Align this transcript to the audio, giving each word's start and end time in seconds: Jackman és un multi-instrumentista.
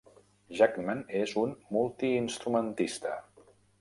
Jackman 0.61 1.03
és 1.19 1.35
un 1.41 1.53
multi-instrumentista. 1.77 3.13